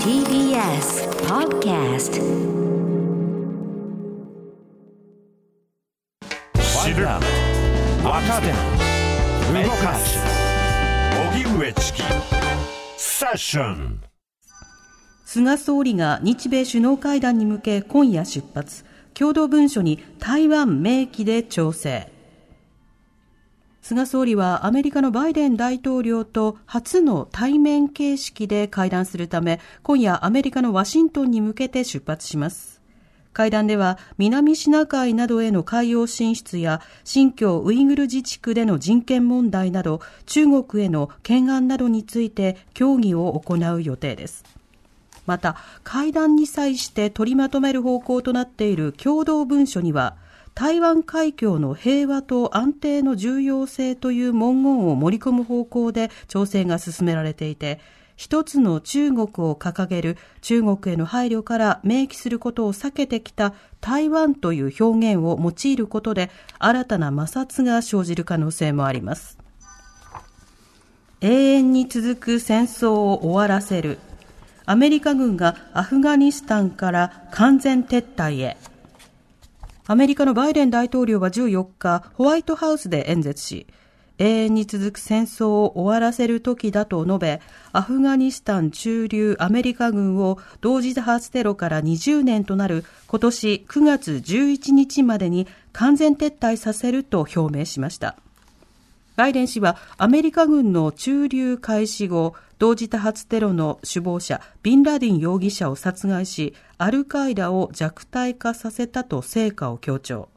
[0.00, 2.12] TBS Podcast
[6.82, 7.06] 知る
[8.02, 8.48] 若手
[9.62, 10.18] 動かす
[11.34, 12.02] 荻上チキ
[12.96, 14.00] セッション
[15.26, 18.86] 菅総理が日米首脳会談に向け今夜出発。
[19.16, 22.12] 共同文書に台湾明記で調整
[23.86, 32.82] 菅総理はアメリカのバイデン大統領と初の対面形式で会談するため今夜アメリカのワシントンに向けて出発します。
[33.32, 44.42] 会談では南シナ海などへの海洋進出や新疆ウイグル自治区での人権問題など中国への懸案などについて協議を行う予定です。
[45.26, 50.16] また会談に際して取りまとめる方向となっている共同文書には
[50.56, 57.78] 台湾海峡の平和と安定の重要性という文言を盛り込む方向で調整が進められていて
[58.16, 69.38] 一つの中国を掲げる中国への配慮から明記することを避けてきた台湾という表現を用いることで新たな摩擦が生じる可能性もあります。
[71.20, 73.98] 永遠に続く戦争を終わらせる。
[74.64, 78.56] アメリカ軍がアフガニスタンから完全撤退へ。
[79.88, 83.66] アメリカのバイデン大統領は14日、ホワイトハウスで演説し、
[84.18, 98.16] 永遠に続く戦争を終わらせる時だと述べ、アフガニスタン駐留アメリカ軍を同時多発テロから20年となる今年9月11日までに完全撤退させると表明しました。
[99.14, 110.30] バイデン氏はアメリカ軍の駐留開始後、同時多発テロの首謀者、ビンラディン容疑者を殺害し、アルカイダを弱体化させたと成果を強調。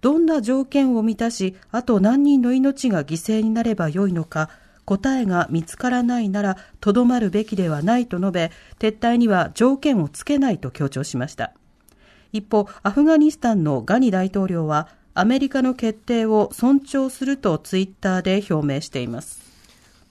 [0.00, 4.50] どんな条件を満たし、あと何人の命が犠牲になればよいのか、
[4.84, 11.52] 答えが見つからないなら、とどまるべきではないと述べ、撤退には条件をつけないと強調しました。
[12.32, 19.51] 一方、アフガニスタンのガニ大統領は、アメリカの決定を尊重するとツイッターで表明しています。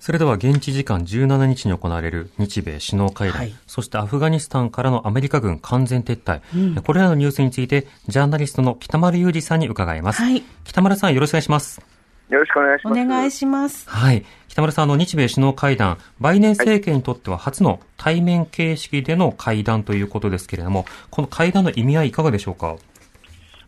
[0.01, 10.23] それでは現地時間17日に行われる日米首脳会談、はい、そしてアフガニスタンからのアメリカ軍完全撤退、うん、これらのニュースについて、ジャーナリストの北丸裕二さんに伺います。
[10.23, 11.81] はい、北丸さん、よろしくお願いします。
[12.29, 12.99] よろしくお願いします。
[12.99, 13.87] お願いします。
[13.87, 14.25] はい。
[14.47, 22.77] 北村さん、あの、日米首脳会談、バイデン政権にとっては初の対面形式での会談ということですけれども、この会談の意味合いいかがでしょうか？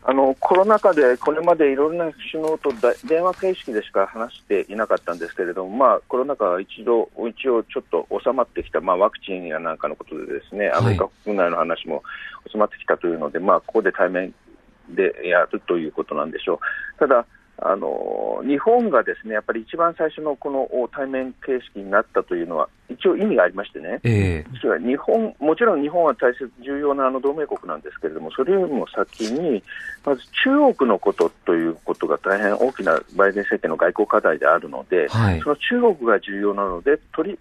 [0.06, 2.70] あのコロナ禍でこれまでいろんな首脳と
[3.08, 12.02] 電話形式でしか話していなかったんですけれども、まあ、コロナ禍は一度、一応ちょっと収まってきた、まあ、ワクチンやなんかのことでですね、アメリカ国内の話も
[12.52, 14.34] 収まってきたというので、まあ、ここで対面
[14.90, 16.60] でやるということなんでしょ
[16.96, 16.98] う。
[16.98, 17.26] ただ
[17.56, 22.68] あの日本がですねやっぱり一番最初のこの対面形式になったというのは、
[23.04, 29.62] 一応意味がありましてね、えー、日本もちろん日本は大切、重要なあの同盟国なんですけれども、それよりも先に、
[30.06, 37.38] まず中国のことということが大変大きなバイデン政権の外交課題であるので、はい、その中国が重要なので取り、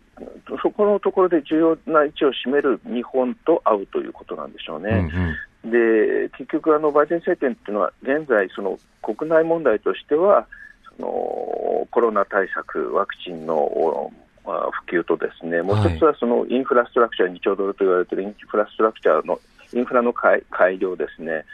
[0.61, 4.89] そこのところで重要な位置を占める日本と会うということなんでしょうね。
[4.89, 5.71] うんうん。
[5.71, 10.45] で結局あの、バイデン政権というのは現在、その国内問題としては
[10.97, 11.07] その
[11.89, 14.11] コロナ対策、ワクチンの
[14.43, 19.39] 普及とですねもう一つはそのインフラストラクチャー、2兆ドルと言われているインフラストラクチャーの
[19.73, 20.43] インフラの改
[20.79, 21.45] 良ですね、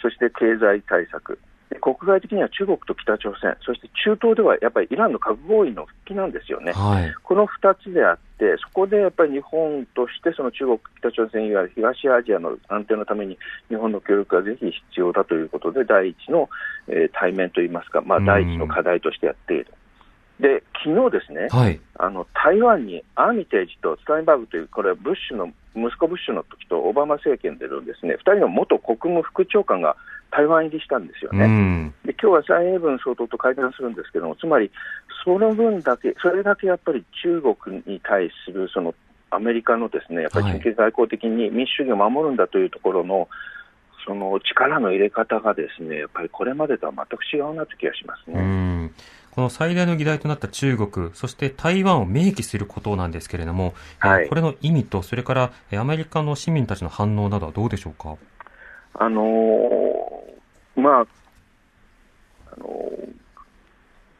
[0.00, 1.38] そして経済対策、
[1.80, 13.38] 国外的には中国と北朝鮮、そして中東ではやっぱりイランの核合意の復帰なんですよね、はい、この2つであって、そこでやっぱり日本としてその中国、北朝鮮いわゆる東アジアの安定のために
[13.68, 16.48] 日本の協力がぜひ必要だということで、第一の、
[16.88, 19.66] えー、対面といいますか、まあ、第一の課題としてやっている。
[20.40, 29.96] で昨日ですね、はい、あの台湾にアーミテージとスタインバーグという、これはブッシュの息子ブッシュの時とオバマ政権でのですね2人の元国務副長官が
[30.30, 31.92] 台湾入りしたんですよね。
[32.04, 34.70] で今日は蔡英文総統と会談するんですけども、つまり
[35.24, 38.94] その分だけ、それだけやっぱり中国に対するその
[39.30, 43.28] アメリカのですねやっぱり人権外交的に民主主義を守るんだというところの、
[44.06, 48.90] その力の入れ方がですねやっぱりこれまでとは全く違うなという気がしますね。
[49.32, 58.16] この最大の議題となった中国、そして台湾を明記することなんですけれども、はい、これの意味と、それからアメリカの市民たちの反応などはどうでしょうか？
[58.94, 61.04] あのー、まあ、あ
[62.58, 62.66] の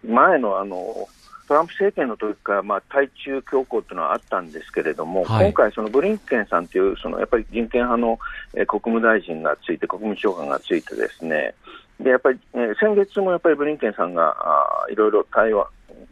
[0.05, 1.09] ー、前のあの
[1.49, 8.21] トランプ政権の時から、まあ、対中強硬というのはあったんですけれども、はい、今回、そのブリンケンさんというそのやっぱり人権派の、
[8.55, 11.57] え国務大臣がついて、国務長官がついてですね、
[12.03, 15.69] でやっぱり、えー、先月もやっぱりブリンケンさんがあいろいろ対話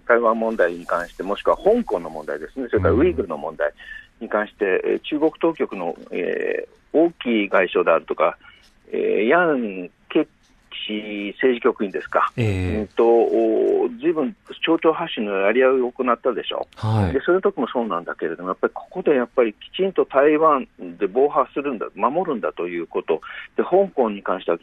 [0.07, 3.73] 台湾問題に関して、もしくは香港の問題ですね、それからウイグルの問題
[4.21, 8.39] に関して、うん、中国当局の、えー、大きい外相であるとか、
[8.91, 9.93] えー、ヤン・ケ
[10.89, 13.05] 市政治局員ですか、えー、と
[14.01, 23.21] ずいぶん町長発信のやり合いを行ったでしょ、はい、でそういう時もそうなんだけれども、やっぱりここでやっぱりきちんと台湾で防波するんだ、守るんだということ、
[23.57, 24.59] で香港に関しては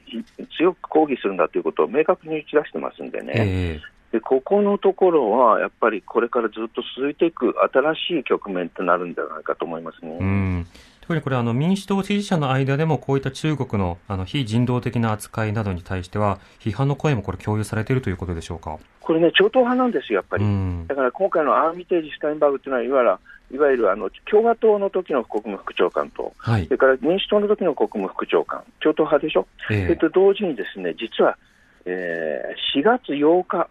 [0.57, 3.33] 強く抗議するんだということを明確に打ち出してますんでね。
[3.35, 10.65] えーでここのところは、やっぱりこれからずっと続いていく新しい局面となるんじゃないかと思いますね。
[11.09, 18.79] うん特にこれあの民主党支持者の間でもこういった中国のあの非人道的な扱いなどに対しては批判の声もこれ共有されているということでしょうか？
[19.01, 20.43] これね、超党派なんですよ、やっぱり。
[20.87, 23.17] だから今回のアーミテージ・スタインバーグというのは、いわゆる
[23.51, 31.37] いわゆるあの共和党の時の国務副長官と、はい、それから民主党の時の国務副長官、超党派でしょ、えー、そと同時にですね実は、
[31.85, 33.69] えー、4月8日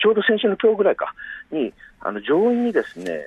[0.00, 1.12] ちょうど先週の今日ぐらいか
[1.50, 3.26] に、あの上院にですね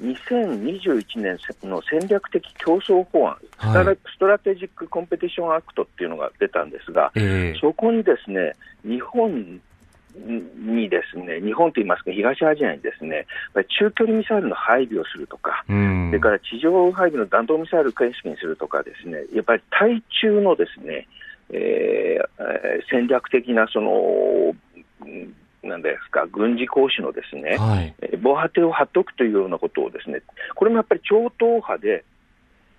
[0.00, 8.54] 2021年の戦略的競争法案、はい、 Strategic Competition Act っていうのが出たんですが、えー、そこにですね
[8.84, 9.60] 日本
[10.16, 13.26] にですね日本といいますか東アジアにですね
[13.78, 21.06] 中距離ミサイルの配備をするとか、それから地上配備の弾道ミサイル形式にするとかですねやっぱり対中のですね、
[21.50, 24.54] えー、戦略的なその
[25.70, 30.22] なんですか、軍事行使のですね、はい、防波堤を張っておくというようなことをですね、
[30.54, 32.04] これもやっぱり超党派で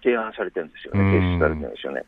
[0.04, 2.04] 提案されてるんですよね、提出されてるんですよね。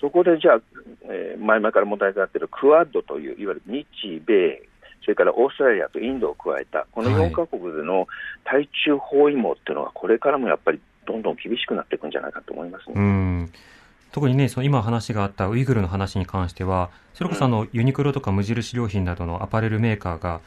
[0.00, 0.60] そこでじゃあ、
[1.04, 4.62] えー、前々から問題になっているクアッドという、いわゆる日米、
[5.02, 8.06] それからオーストラリアとインドを加えた、この4か国での
[8.44, 12.94] 対中包囲網っていうのは、これからもやっぱりどんどん厳しくなっていくんじゃないかと思いますね。
[14.16, 20.40] 特にね、その今話があったウイグルの話に関しては、それこそあの、ユニクロとか無印良品などのアパレルメーカーが、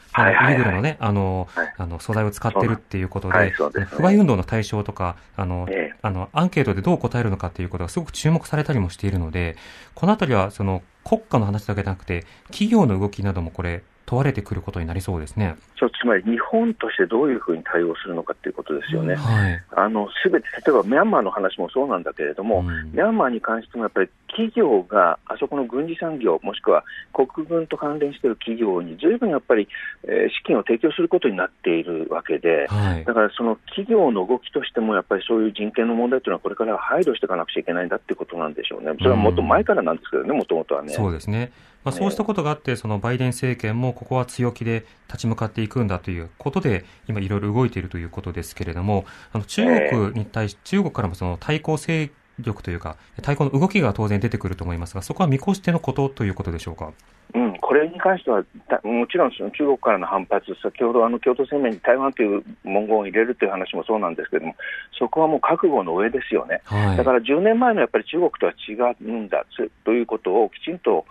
[0.48, 1.46] ウイグルのね、あの、
[1.78, 3.50] あの、素材を使ってるっていうことで、
[3.90, 5.68] 不買運動の対象とか、あの、
[6.02, 9.54] あの、アンケートでどう答えるのかっていうことがすごく注目されたりもしているので、
[9.94, 15.54] このあたりは、その、国家の話だけじゃなくて、企業の動きなどもこれ、問われてくることになりそうですね。
[15.78, 19.16] そうつまり日本としてどういうふうに対応するのかということですよね。
[19.16, 29.68] すべて例えばミャンマーの話もそうなんだけれども、うん、ミャンマーに関してもやっぱり企業があそこの軍事産業、もしくは国軍と関連している企業にずいぶんやっぱり、
[30.04, 40.92] えー、資金を提供することになっているわけで、はい、だからその企業の動きとしても、やっぱりそういう人権の問題というのは、これから配慮していかなくちゃいけないんだっていうことなんでしょうね、それはもっと前からなんですけどね、もともとはね。
[40.94, 41.52] そうですね
[41.84, 56.92] まあ、そうしたことがあって、そのバイデン政権もここは強気で立ち向かっていくんだということで、今いろいろ動いているということですけれども、あの中国に対し、中国からもその対抗勢力というか、対抗の動きが当然出てくると思いますが、そこは見越してのことということでしょうか？
[57.70, 58.42] うん、これに関しては、
[58.82, 64.56] もちろんその中国からの反発、先ほどあの共同声明に台湾という文言を入れるという話もそうなんですけれども、
[64.98, 69.46] そこはもう覚悟の上ですよね、はい、だから10年前のやっぱり中国とは違うんだ
[69.84, 71.06] ということをきちんと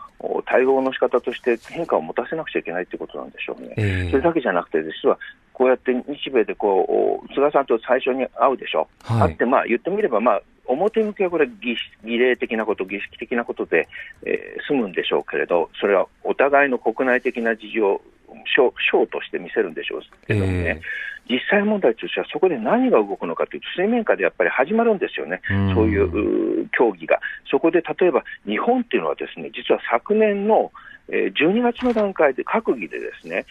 [0.46, 3.74] 対応の仕方として変化を持たせなくちゃいけないということなんでしょうね。
[3.78, 5.18] えー、それだけじゃなくて、実は
[5.54, 10.42] こうやって日米でこう菅さんと最初に会うでしょ、はい、会って、まあ、言ってみれば、まあ、
[10.74, 13.88] 表向きはこれ儀、儀礼的なこと、儀式的なことで、
[14.26, 18.02] えー、済むんでしょうけれど、それはお互いの国内的な事情、
[18.46, 20.02] ショショーとして見せるんでしょう。
[20.28, 20.82] けどもね、
[21.28, 27.20] えー、実際問題としては、そこで何が動くのかというと、水面下でやっぱり始まるんですよね、うそういう協議が。
[27.50, 30.72] そこで例えば、日本っていうのは、ですね実は昨年の
[31.10, 33.46] 12月の段階で閣議でですね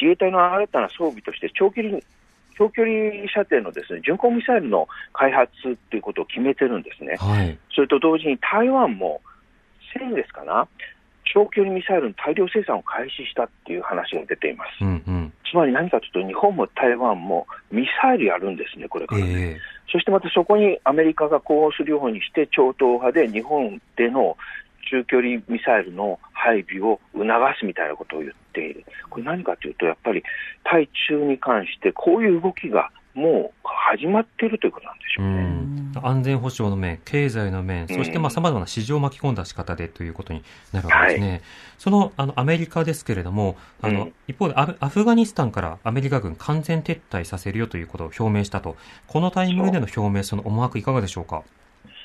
[0.00, 1.98] 自衛隊の新たな装備として長距離
[2.60, 5.50] 長距離射程のですね巡航ミサイルの開発
[5.88, 9.22] ということを決めてるんですね、はい、それと同時に台湾も
[9.92, 10.68] 先月かな、
[11.32, 14.84] 長距離ミサイルの大量生産を開始したっていう話が出ています。
[14.84, 19.26] うんうん、つまり何かというと、日本も台湾もミサイルやるんですね、これからね。
[19.28, 24.36] えー、そしてまたそこにアメリカがコース療法にして、超党派で日本での
[24.90, 27.26] 中距離ミサイルの配備を促
[27.58, 30.22] すみたいなことを言っている、これ何かというと、やっぱり
[30.64, 35.42] 対中に関して、こういう動きがもう始まっているということなんでしょうね。
[35.96, 41.30] う安全保障の面、経済の面、そしてさまざまな市場を巻き込んだ仕方でということになるわけですね。
[41.30, 41.40] はい、
[41.78, 48.76] そのあのアメリカですけれども、あの、うん、一方でアフガニスタンからアメリカ軍完全撤退させるよということを表明したと、
[49.08, 51.42] このタイミングでの表明、その思惑いかがでしょうか？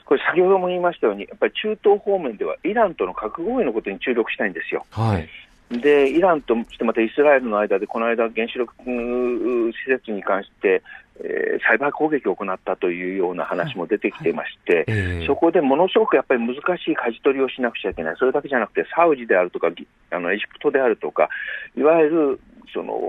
[0.05, 4.85] これ、先ほども言いましたように、やっぱり中東方面ではイランとの核合意のことに注力したいんですよ。
[4.89, 5.29] はい
[5.71, 10.83] でイランとしてまたイスラエルの間で、この間、原子力施設に関して、
[11.17, 14.91] えー、サイバー攻撃を行ったというような話も出てきていまして、はいえ。
[15.23, 19.71] ー、そこでものすごくやっぱり難しい舵取りをしなくちゃいけない、それだけじゃなくて、サウジであるとか、
[20.11, 21.29] あのエジプトであるとか、
[21.75, 22.39] いわゆる
[22.75, 22.99] その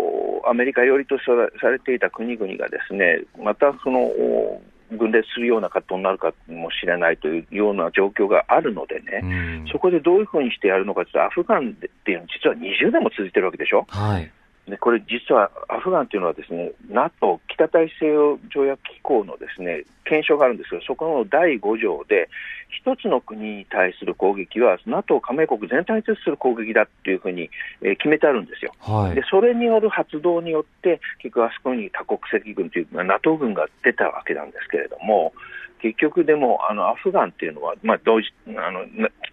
[0.48, 4.12] アメリカ寄りとされていた国々がですねまたその
[4.90, 11.72] 分裂するような葛藤になるかもしれないというような状況があるのでね、そこでどういうふうにしてやるのかというと、アフガンっ
[12.04, 13.86] ていうのは実は20年も続いてるわけでしょ。
[13.88, 14.30] はい
[14.68, 22.28] でこれ、実はアフガンというのはですね NATO・ 北大西洋条約機構のですね検証があるんですが、そこの第5条で、
[22.70, 27.48] 一つの国に対する攻撃は NATO 加盟国全体に対する攻撃だというふうに、
[27.80, 29.22] えー、決めてあるんですよ、はい、で。
[29.30, 35.32] それによる発動によって、結局、あそこに多国籍軍という NATO 軍が出たわけなんですけれども、
[35.80, 38.84] 結局でも、あのアフガンっていうのは、まあ、同時あの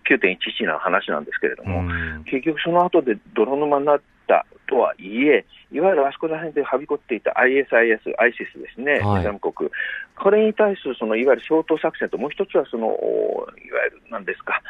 [0.10, 1.84] 9.11の話なんですけれども、
[2.26, 9.70] 結局その後で泥沼になったとはいえ、いわゆるあそこら辺ではびこっていた ISIS、ISIS ですね、イスラム国、
[10.18, 14.62] これに対するそのいわゆる掃討作戦と、もう一つはそのいわゆるなんですか、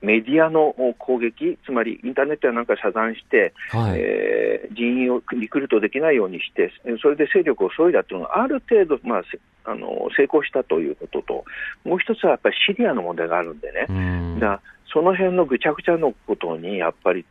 [0.00, 9.22] メディアの攻撃、つまりインターネットやなんか遮断して、はい、えー、人員をリクルートできないようにして、それで勢力を削いだというのがある程度、まあ、
[9.64, 11.44] あの成功したということと、
[11.84, 14.60] もう一つはやっぱりシリアの問題があるんでね、だ
[14.92, 17.24] その辺のぐちゃぐちゃのことにやっぱり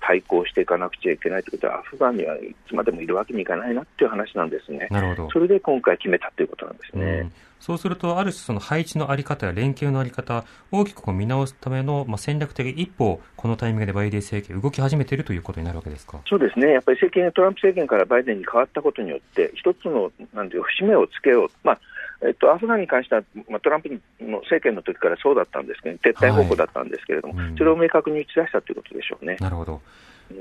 [0.00, 4.88] 対抗していかなくちゃいけないということは、アフガンにはいつまでもいるわけにいかないなっていう話なんですね。
[4.90, 5.30] なるほど。
[5.30, 7.04] それで今回決めたということなんですね。
[7.04, 16.20] うん、そうすると、ある種その配置のあり方や連携のあり方、大きくこう見直すための、まあ、戦略的一歩、このタイミングでバイデン政権、動き始めているということになるわけですか？
[16.26, 21.80] そうですね、やっぱり政権、トランプ政権からバイデンに変わったことによって、一つのなんていう節目をつけよう、まあ
[22.22, 23.88] えっと、アフガンに関しては、まあ、トランプ
[24.20, 29.36] の政権の時からそうだったんですけど、撤退方向だったんですけれども、はいうん、それを明確に打ち出したということでしょうね。
[29.40, 29.80] なるほど。